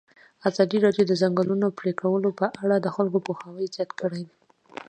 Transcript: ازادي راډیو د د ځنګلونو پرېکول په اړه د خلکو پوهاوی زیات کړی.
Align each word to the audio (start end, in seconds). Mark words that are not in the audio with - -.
ازادي 0.49 0.77
راډیو 0.85 1.03
د 1.07 1.09
د 1.11 1.13
ځنګلونو 1.21 1.67
پرېکول 1.79 2.23
په 2.39 2.45
اړه 2.63 2.75
د 2.79 2.87
خلکو 2.95 3.23
پوهاوی 3.25 3.65
زیات 3.75 3.91
کړی. 3.99 4.23